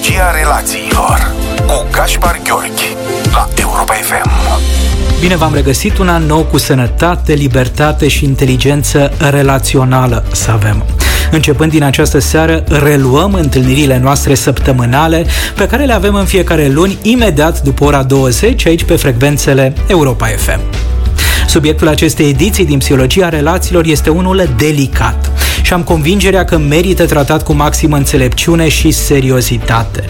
[0.00, 1.32] Psihologia relațiilor
[1.66, 2.96] cu Gaspar Gheorghi
[3.32, 4.30] la Europa FM.
[5.20, 10.84] Bine v-am regăsit un an nou cu sănătate, libertate și inteligență relațională să avem.
[11.30, 16.98] Începând din această seară, reluăm întâlnirile noastre săptămânale pe care le avem în fiecare luni,
[17.02, 20.60] imediat după ora 20, aici pe frecvențele Europa FM.
[21.46, 25.30] Subiectul acestei ediții din Psihologia Relațiilor este unul delicat
[25.62, 30.04] și am convingerea că merită tratat cu maximă înțelepciune și seriozitate.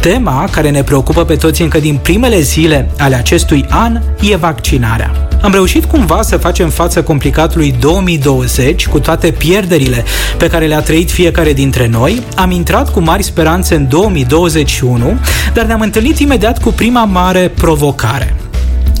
[0.00, 5.28] Tema care ne preocupă pe toți încă din primele zile ale acestui an e vaccinarea.
[5.42, 10.04] Am reușit cumva să facem față complicatului 2020 cu toate pierderile
[10.38, 12.22] pe care le-a trăit fiecare dintre noi.
[12.36, 15.18] Am intrat cu mari speranțe în 2021,
[15.54, 18.41] dar ne-am întâlnit imediat cu prima mare provocare.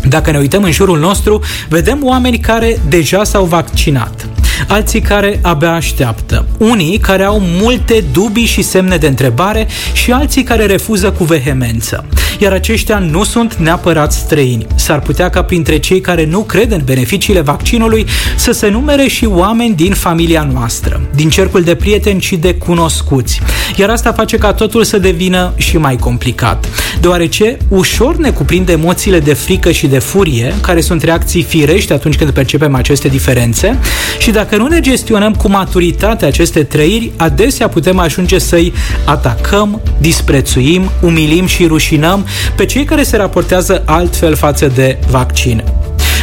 [0.08, 4.26] Dacă ne uităm în jurul nostru, vedem oameni care deja s-au vaccinat
[4.68, 10.42] alții care abia așteaptă, unii care au multe dubii și semne de întrebare și alții
[10.42, 12.04] care refuză cu vehemență.
[12.42, 14.66] Iar aceștia nu sunt neapărat străini.
[14.74, 19.24] S-ar putea ca printre cei care nu cred în beneficiile vaccinului să se numere și
[19.24, 23.40] oameni din familia noastră, din cercul de prieteni și de cunoscuți.
[23.76, 26.66] Iar asta face ca totul să devină și mai complicat,
[27.00, 32.16] deoarece ușor ne cuprinde emoțiile de frică și de furie, care sunt reacții firești atunci
[32.16, 33.78] când percepem aceste diferențe
[34.18, 38.72] și dacă nu ne gestionăm cu maturitate aceste trăiri, adesea putem ajunge să-i
[39.04, 45.64] atacăm, disprețuim, umilim și rușinăm pe cei care se raportează altfel față de vaccin.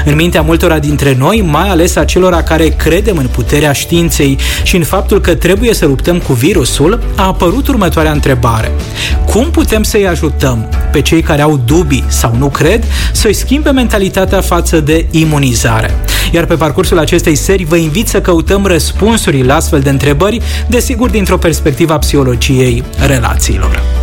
[0.05, 4.75] În mintea multora dintre noi, mai ales a celor care credem în puterea științei și
[4.75, 8.71] în faptul că trebuie să luptăm cu virusul, a apărut următoarea întrebare.
[9.25, 14.41] Cum putem să-i ajutăm pe cei care au dubii sau nu cred să-i schimbe mentalitatea
[14.41, 15.95] față de imunizare?
[16.31, 21.09] Iar pe parcursul acestei serii vă invit să căutăm răspunsuri la astfel de întrebări, desigur
[21.09, 23.98] dintr-o perspectivă a psihologiei relațiilor.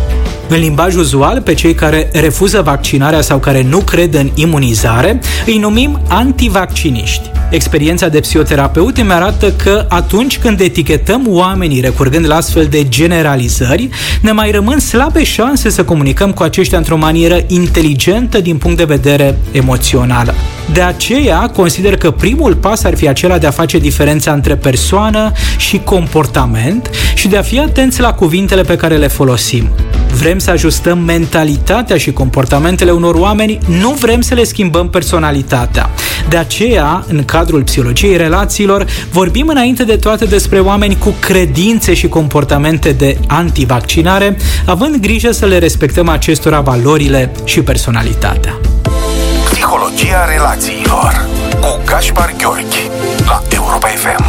[0.49, 5.57] În limbaj uzual, pe cei care refuză vaccinarea sau care nu cred în imunizare, îi
[5.57, 7.31] numim antivacciniști.
[7.49, 13.89] Experiența de psihoterapeut îmi arată că atunci când etichetăm oamenii recurgând la astfel de generalizări,
[14.21, 18.83] ne mai rămân slabe șanse să comunicăm cu aceștia într-o manieră inteligentă din punct de
[18.83, 20.33] vedere emoțional.
[20.73, 25.31] De aceea, consider că primul pas ar fi acela de a face diferența între persoană
[25.57, 29.69] și comportament și de a fi atenți la cuvintele pe care le folosim.
[30.19, 35.89] Vrem să ajustăm mentalitatea și comportamentele unor oameni, nu vrem să le schimbăm personalitatea.
[36.29, 42.07] De aceea, în cadrul psihologiei relațiilor, vorbim înainte de toate despre oameni cu credințe și
[42.07, 48.59] comportamente de antivaccinare, având grijă să le respectăm acestora valorile și personalitatea.
[49.67, 51.27] Psihologia relațiilor
[51.61, 52.89] cu Gaspar Gheorghi
[53.25, 54.23] la Europa FM.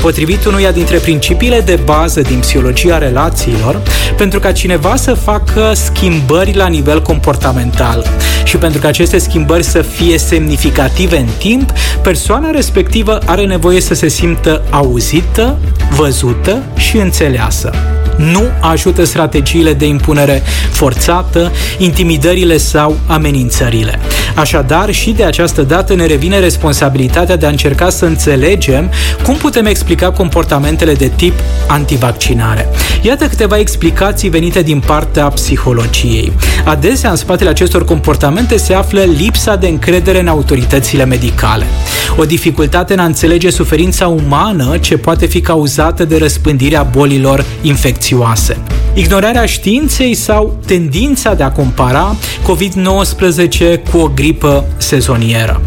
[0.00, 3.82] Potrivit unuia dintre principiile de bază din psihologia relațiilor,
[4.16, 8.06] pentru ca cineva să facă schimbări la nivel comportamental
[8.44, 11.72] și pentru ca aceste schimbări să fie semnificative în timp,
[12.02, 15.58] persoana respectivă are nevoie să se simtă auzită,
[15.90, 17.72] văzută și înțeleasă
[18.16, 23.98] nu ajută strategiile de impunere forțată, intimidările sau amenințările.
[24.34, 28.90] Așadar, și de această dată ne revine responsabilitatea de a încerca să înțelegem
[29.22, 31.32] cum putem explica comportamentele de tip
[31.66, 32.68] antivaccinare.
[33.02, 36.32] Iată câteva explicații venite din partea psihologiei.
[36.64, 41.66] Adesea, în spatele acestor comportamente se află lipsa de încredere în autoritățile medicale.
[42.16, 48.01] O dificultate în a înțelege suferința umană ce poate fi cauzată de răspândirea bolilor infecțioase.
[48.02, 48.81] Tiwasin.
[48.94, 55.60] Ignorarea științei sau tendința de a compara COVID-19 cu o gripă sezonieră.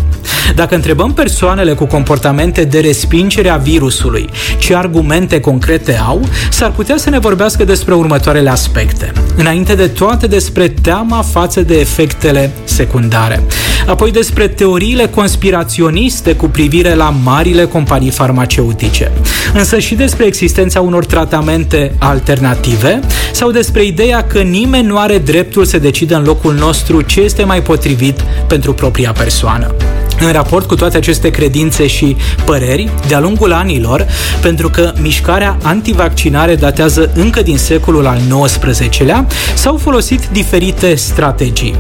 [0.56, 6.98] Dacă întrebăm persoanele cu comportamente de respingere a virusului ce argumente concrete au, s-ar putea
[6.98, 9.12] să ne vorbească despre următoarele aspecte.
[9.38, 13.44] Înainte de toate despre teama față de efectele secundare.
[13.88, 19.12] Apoi despre teoriile conspiraționiste cu privire la marile companii farmaceutice.
[19.54, 23.00] Însă și despre existența unor tratamente alternative
[23.32, 27.44] sau despre ideea că nimeni nu are dreptul să decidă în locul nostru ce este
[27.44, 29.76] mai potrivit pentru propria persoană
[30.20, 32.16] în raport cu toate aceste credințe și
[32.46, 34.06] păreri de-a lungul anilor,
[34.42, 41.76] pentru că mișcarea antivaccinare datează încă din secolul al XIX-lea, s-au folosit diferite strategii.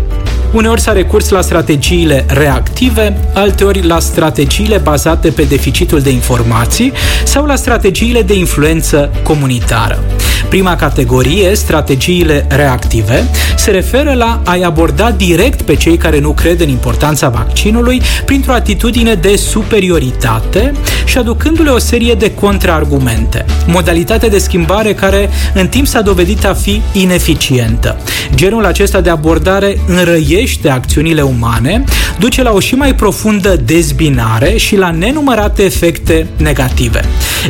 [0.55, 6.91] Uneori s-a recurs la strategiile reactive, alteori la strategiile bazate pe deficitul de informații
[7.23, 10.03] sau la strategiile de influență comunitară.
[10.49, 13.23] Prima categorie, strategiile reactive,
[13.55, 18.53] se referă la a-i aborda direct pe cei care nu cred în importanța vaccinului printr-o
[18.53, 20.71] atitudine de superioritate
[21.05, 23.45] și aducându-le o serie de contraargumente.
[23.67, 27.97] Modalitate de schimbare care în timp s-a dovedit a fi ineficientă.
[28.35, 31.83] Genul acesta de abordare înrăiește acțiunile umane,
[32.19, 36.99] duce la o și mai profundă dezbinare și la nenumărate efecte negative.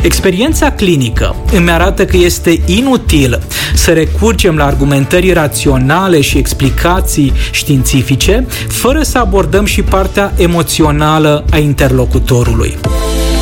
[0.02, 3.42] Experiența clinică îmi arată că este inutil
[3.74, 11.56] să recurgem la argumentări raționale și explicații științifice, fără să abordăm și partea emoțională a
[11.56, 12.78] interlocutorului.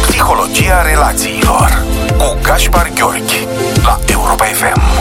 [0.09, 1.83] Psihologia relațiilor
[2.19, 3.47] cu Gaspar Gheorghi
[3.83, 4.94] la Europa FM.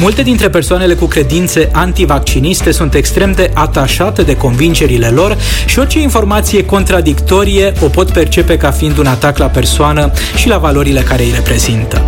[0.00, 6.00] Multe dintre persoanele cu credințe antivacciniste sunt extrem de atașate de convingerile lor și orice
[6.00, 11.22] informație contradictorie o pot percepe ca fiind un atac la persoană și la valorile care
[11.22, 12.02] îi reprezintă.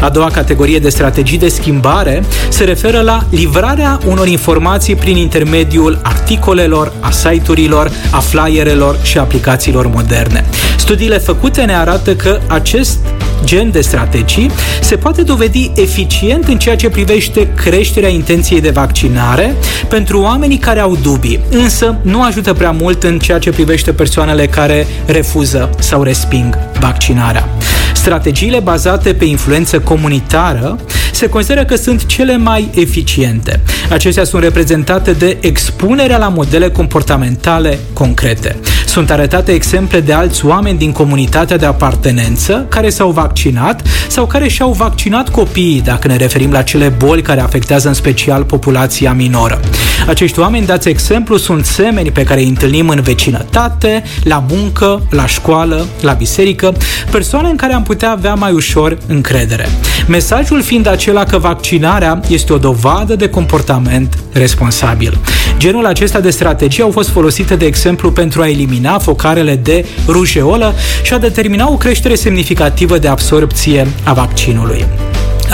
[0.00, 5.98] A doua categorie de strategii de schimbare se referă la livrarea unor informații prin intermediul
[6.02, 10.44] articolelor, a site-urilor, a flyerelor și aplicațiilor moderne.
[10.76, 12.98] Studiile făcute ne arată că acest
[13.44, 14.50] gen de strategii
[14.80, 19.54] se poate dovedi eficient în ceea ce privește creșterea intenției de vaccinare
[19.88, 24.46] pentru oamenii care au dubii, însă nu ajută prea mult în ceea ce privește persoanele
[24.46, 27.48] care refuză sau resping vaccinarea.
[27.94, 30.78] Strategiile bazate pe influență comunitară
[31.12, 33.60] se consideră că sunt cele mai eficiente.
[33.90, 38.56] Acestea sunt reprezentate de expunerea la modele comportamentale concrete.
[38.94, 44.48] Sunt arătate exemple de alți oameni din comunitatea de apartenență care s-au vaccinat sau care
[44.48, 49.60] și-au vaccinat copiii, dacă ne referim la cele boli care afectează în special populația minoră.
[50.06, 55.26] Acești oameni, dați exemplu, sunt semeni pe care îi întâlnim în vecinătate, la muncă, la
[55.26, 56.74] școală, la biserică,
[57.10, 59.68] persoane în care am putea avea mai ușor încredere.
[60.08, 65.18] Mesajul fiind acela că vaccinarea este o dovadă de comportament responsabil.
[65.56, 70.74] Genul acesta de strategii au fost folosite, de exemplu, pentru a elimina focarele de rujeolă
[71.02, 74.84] și a determina o creștere semnificativă de absorpție a vaccinului.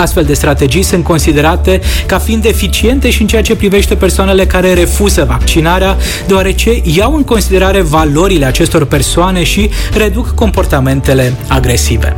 [0.01, 4.73] Astfel de strategii sunt considerate ca fiind eficiente și în ceea ce privește persoanele care
[4.73, 12.15] refuză vaccinarea, deoarece iau în considerare valorile acestor persoane și reduc comportamentele agresive.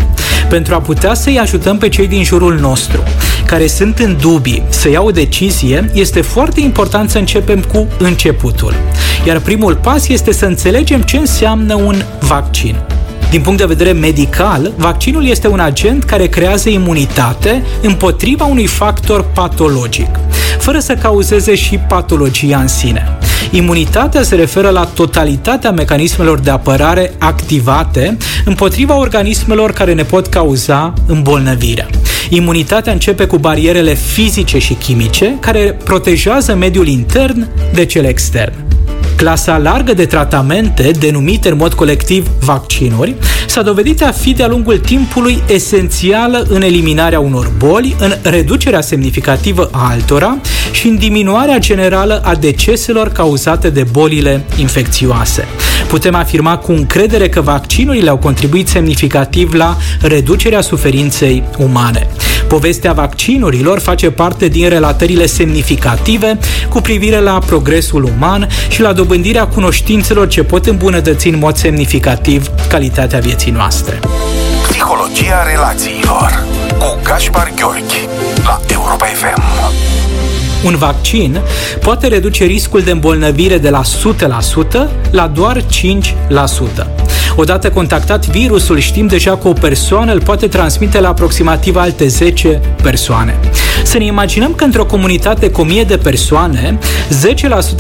[0.49, 3.03] Pentru a putea să-i ajutăm pe cei din jurul nostru,
[3.47, 8.75] care sunt în dubii să iau o decizie, este foarte important să începem cu începutul.
[9.27, 12.77] Iar primul pas este să înțelegem ce înseamnă un vaccin.
[13.33, 19.25] Din punct de vedere medical, vaccinul este un agent care creează imunitate împotriva unui factor
[19.35, 20.09] patologic,
[20.59, 23.19] fără să cauzeze și patologia în sine.
[23.51, 30.93] Imunitatea se referă la totalitatea mecanismelor de apărare activate împotriva organismelor care ne pot cauza
[31.07, 31.87] îmbolnăvirea.
[32.29, 38.72] Imunitatea începe cu barierele fizice și chimice care protejează mediul intern de cel extern.
[39.23, 43.15] Clasa largă de tratamente, denumite în mod colectiv vaccinuri,
[43.47, 49.69] s-a dovedit a fi de-a lungul timpului esențială în eliminarea unor boli, în reducerea semnificativă
[49.73, 50.39] a altora
[50.73, 55.45] și în diminuarea generală a deceselor cauzate de bolile infecțioase.
[55.89, 62.09] Putem afirma cu încredere că vaccinurile au contribuit semnificativ la reducerea suferinței umane.
[62.53, 66.39] Povestea vaccinurilor face parte din relatările semnificative
[66.69, 72.51] cu privire la progresul uman și la dobândirea cunoștințelor ce pot îmbunătăți în mod semnificativ
[72.69, 74.01] calitatea vieții noastre.
[74.69, 76.45] Psihologia relațiilor
[76.79, 78.09] cu Gaspar Gheorghi
[78.45, 79.43] la Europa FM.
[80.65, 81.41] Un vaccin
[81.81, 86.92] poate reduce riscul de îmbolnăvire de la 100% la doar 5%.
[87.37, 92.61] Odată contactat virusul, știm deja că o persoană îl poate transmite la aproximativ alte 10
[92.83, 93.39] persoane.
[93.85, 96.79] Să ne imaginăm că într-o comunitate cu 1000 de persoane,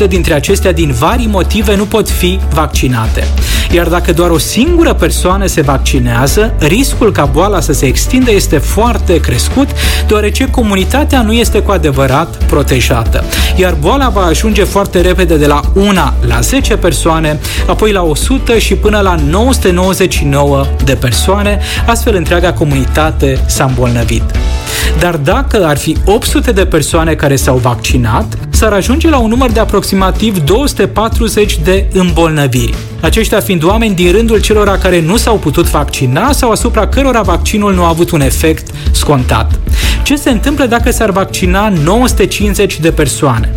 [0.04, 3.26] 10% dintre acestea din vari motive nu pot fi vaccinate.
[3.74, 8.58] Iar dacă doar o singură persoană se vaccinează, riscul ca boala să se extindă este
[8.58, 9.68] foarte crescut,
[10.06, 13.24] deoarece comunitatea nu este cu adevărat protejată.
[13.56, 15.92] Iar boala va ajunge foarte repede de la 1
[16.26, 23.44] la 10 persoane, apoi la 100 și până la 999 de persoane, astfel întreaga comunitate
[23.46, 24.22] s-a îmbolnăvit.
[24.98, 29.50] Dar dacă ar fi 800 de persoane care s-au vaccinat, s-ar ajunge la un număr
[29.50, 32.74] de aproximativ 240 de îmbolnăviri.
[33.00, 37.74] Aceștia fiind oameni din rândul celor care nu s-au putut vaccina sau asupra cărora vaccinul
[37.74, 39.58] nu a avut un efect scontat.
[40.02, 43.52] Ce se întâmplă dacă s-ar vaccina 950 de persoane?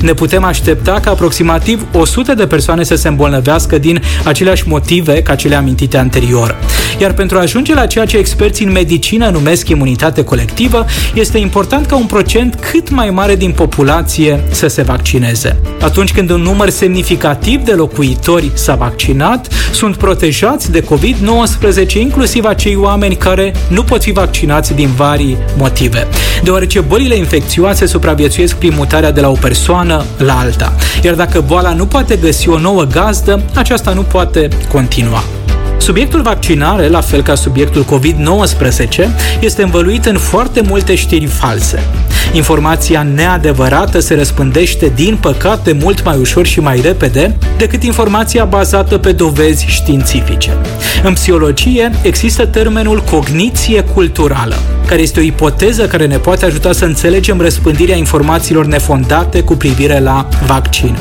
[0.00, 5.34] Ne putem aștepta ca aproximativ 100 de persoane să se îmbolnăvească din aceleași motive ca
[5.34, 6.56] cele amintite anterior.
[7.00, 11.86] Iar pentru a ajunge la ceea ce experții în medicină numesc imunitate colectivă, este important
[11.86, 15.56] ca un procent cât mai mare din populație să se vaccineze.
[15.80, 22.76] Atunci când un număr semnificativ de locuitori s-a vaccinat, sunt protejați de COVID-19, inclusiv acei
[22.76, 25.89] oameni care nu pot fi vaccinați din vari motive.
[26.42, 30.74] Deoarece bolile infecțioase supraviețuiesc prin mutarea de la o persoană la alta.
[31.02, 35.22] Iar dacă boala nu poate găsi o nouă gazdă, aceasta nu poate continua.
[35.78, 39.08] Subiectul vaccinare, la fel ca subiectul COVID-19,
[39.40, 41.82] este învăluit în foarte multe știri false.
[42.32, 48.98] Informația neadevărată se răspândește, din păcate, mult mai ușor și mai repede decât informația bazată
[48.98, 50.56] pe dovezi științifice.
[51.02, 54.56] În psihologie există termenul cogniție culturală,
[54.86, 60.00] care este o ipoteză care ne poate ajuta să înțelegem răspândirea informațiilor nefondate cu privire
[60.00, 60.96] la vaccin.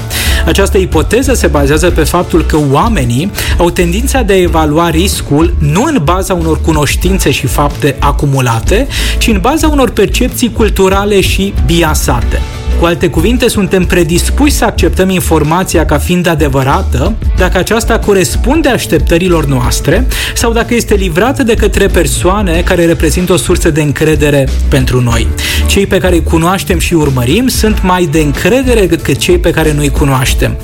[0.46, 5.84] Această ipoteză se bazează pe faptul că oamenii au tendința de a evalua riscul nu
[5.84, 12.42] în baza unor cunoștințe și fapte acumulate, ci în baza unor percepții culturale și biasate.
[12.80, 19.46] Cu alte cuvinte, suntem predispuși să acceptăm informația ca fiind adevărată dacă aceasta corespunde așteptărilor
[19.46, 25.02] noastre sau dacă este livrată de către persoane care reprezintă o sursă de încredere pentru
[25.02, 25.28] noi.
[25.68, 29.74] Cei pe care îi cunoaștem și urmărim sunt mai de încredere decât cei pe care
[29.74, 30.58] nu îi cunoaștem.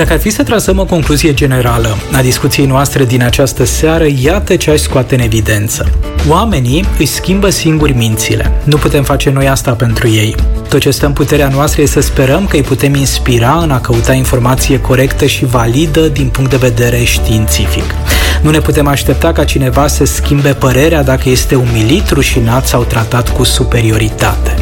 [0.00, 4.56] Dacă ar fi să trasăm o concluzie generală a discuției noastre din această seară, iată
[4.56, 5.90] ce aș scoate în evidență.
[6.28, 8.52] Oamenii își schimbă singuri mințile.
[8.64, 10.34] Nu putem face noi asta pentru ei.
[10.68, 13.80] Tot ce stă în puterea noastră este să sperăm că îi putem inspira în a
[13.80, 17.94] căuta informație corectă și validă din punct de vedere științific.
[18.42, 23.28] Nu ne putem aștepta ca cineva să schimbe părerea dacă este umilit, rușinat sau tratat
[23.28, 24.54] cu superioritate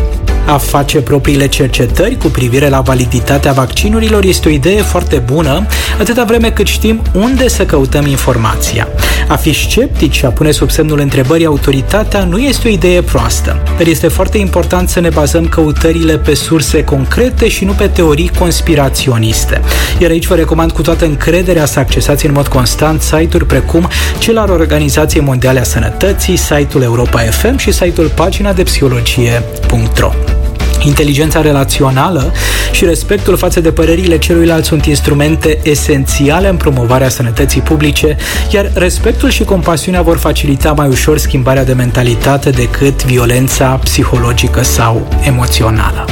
[0.49, 5.67] a face propriile cercetări cu privire la validitatea vaccinurilor este o idee foarte bună,
[6.01, 8.89] atâta vreme cât știm unde să căutăm informația.
[9.29, 13.63] A fi sceptici și a pune sub semnul întrebării autoritatea nu este o idee proastă,
[13.77, 18.31] dar este foarte important să ne bazăm căutările pe surse concrete și nu pe teorii
[18.39, 19.61] conspiraționiste.
[19.99, 23.89] Iar aici vă recomand cu toată încrederea să accesați în mod constant site-uri precum
[24.19, 30.38] cel al Organizației Mondiale a Sănătății, site-ul Europa FM și site-ul pagina de psihologie.ro.
[30.83, 32.33] Inteligența relațională
[32.71, 38.17] și respectul față de părerile celuilalt sunt instrumente esențiale în promovarea sănătății publice,
[38.51, 45.09] iar respectul și compasiunea vor facilita mai ușor schimbarea de mentalitate decât violența psihologică sau
[45.27, 46.05] emoțională.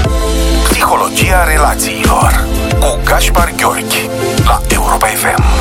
[0.70, 2.46] Psihologia relațiilor
[2.80, 4.10] cu Gaspar Gheorghi
[4.44, 5.55] la Europa FM.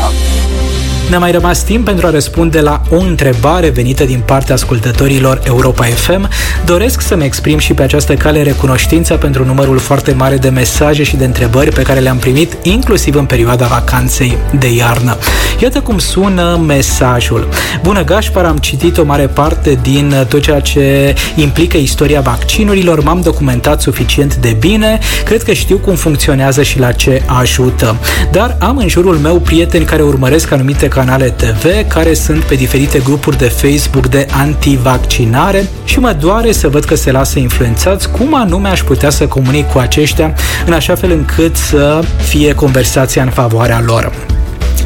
[1.09, 5.83] Ne-a mai rămas timp pentru a răspunde la o întrebare venită din partea ascultătorilor Europa
[5.83, 6.29] FM.
[6.65, 11.15] Doresc să-mi exprim și pe această cale recunoștința pentru numărul foarte mare de mesaje și
[11.15, 15.17] de întrebări pe care le-am primit, inclusiv în perioada vacanței de iarnă.
[15.61, 17.47] Iată cum sună mesajul.
[17.81, 23.21] Bună Gașpar, am citit o mare parte din tot ceea ce implică istoria vaccinurilor, m-am
[23.21, 27.95] documentat suficient de bine, cred că știu cum funcționează și la ce ajută.
[28.31, 32.99] Dar am în jurul meu prieteni care urmăresc anumite canale TV care sunt pe diferite
[32.99, 38.35] grupuri de Facebook de antivaccinare și mă doare să văd că se lasă influențați cum
[38.35, 40.33] anume aș putea să comunic cu aceștia
[40.65, 44.34] în așa fel încât să fie conversația în favoarea lor.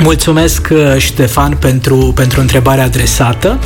[0.02, 3.60] Mulțumesc, uh, Ștefan, pentru, pentru întrebarea adresată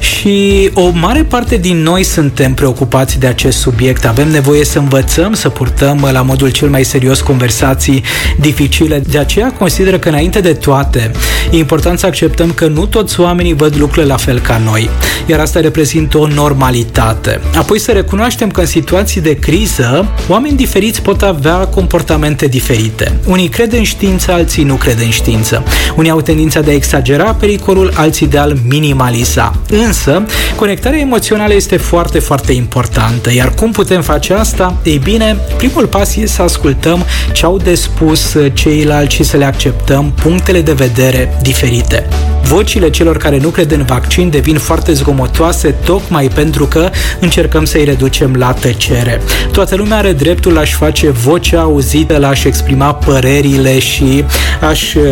[0.00, 4.04] și o mare parte din noi suntem preocupați de acest subiect.
[4.04, 8.02] Avem nevoie să învățăm, să purtăm la modul cel mai serios conversații
[8.40, 9.02] dificile.
[9.08, 11.10] De aceea consider că înainte de toate
[11.50, 14.90] e important să acceptăm că nu toți oamenii văd lucrurile la fel ca noi,
[15.26, 17.40] iar asta reprezintă o normalitate.
[17.56, 23.18] Apoi să recunoaștem că în situații de criză, oameni diferiți pot avea comportamente diferite.
[23.26, 25.64] Unii cred în știință, alții nu cred în știință.
[25.96, 29.54] Unii au tendința de a exagera pericolul, alții de a-l minimaliza.
[29.70, 30.22] Însă,
[30.56, 33.32] conectarea emoțională este foarte, foarte importantă.
[33.32, 34.76] Iar cum putem face asta?
[34.82, 39.44] Ei bine, primul pas este să ascultăm ce au de spus ceilalți și să le
[39.44, 42.08] acceptăm punctele de vedere diferite.
[42.42, 47.84] Vocile celor care nu cred în vaccin devin foarte zgomotoase tocmai pentru că încercăm să-i
[47.84, 49.20] reducem la tăcere.
[49.52, 54.24] Toată lumea are dreptul a-și face vocea auzită, la a-și exprima părerile și
[54.60, 55.04] a-și uh,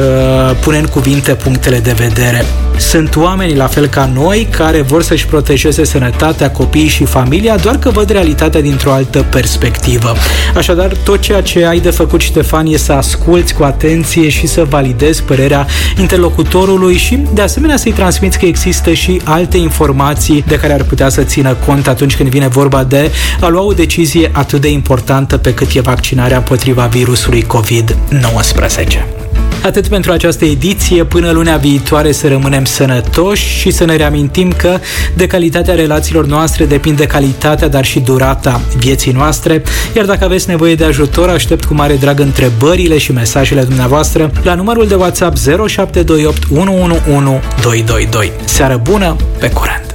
[0.61, 2.45] pune în cuvinte punctele de vedere.
[2.77, 7.77] Sunt oameni la fel ca noi care vor să-și protejeze sănătatea copiii și familia, doar
[7.77, 10.15] că văd realitatea dintr-o altă perspectivă.
[10.57, 14.65] Așadar, tot ceea ce ai de făcut, Ștefan, e să asculți cu atenție și să
[14.69, 15.67] validezi părerea
[15.99, 21.09] interlocutorului și, de asemenea, să-i transmiți că există și alte informații de care ar putea
[21.09, 23.11] să țină cont atunci când vine vorba de
[23.41, 29.19] a lua o decizie atât de importantă pe cât e vaccinarea împotriva virusului COVID-19.
[29.62, 34.79] Atât pentru această ediție, până lunea viitoare să rămânem sănătoși și să ne reamintim că
[35.17, 39.62] de calitatea relațiilor noastre depinde calitatea, dar și durata vieții noastre,
[39.97, 44.55] iar dacă aveți nevoie de ajutor, aștept cu mare drag întrebările și mesajele dumneavoastră la
[44.55, 48.33] numărul de WhatsApp 0728 111 222.
[48.45, 49.88] Seară bună, pe curând!